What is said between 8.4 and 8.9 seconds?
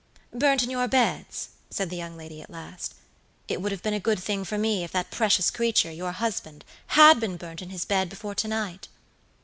night."